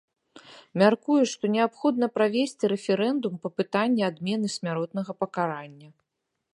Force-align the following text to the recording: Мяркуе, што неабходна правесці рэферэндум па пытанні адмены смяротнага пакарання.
Мяркуе, 0.81 1.23
што 1.31 1.43
неабходна 1.55 2.07
правесці 2.17 2.71
рэферэндум 2.73 3.33
па 3.45 3.49
пытанні 3.59 4.03
адмены 4.11 4.47
смяротнага 4.59 5.11
пакарання. 5.25 5.89